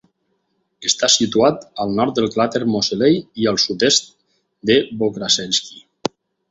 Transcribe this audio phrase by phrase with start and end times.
[0.89, 4.13] Està situat al nord del cràter Moseley i al sud sud-est
[4.71, 5.89] de Voskresenskiy.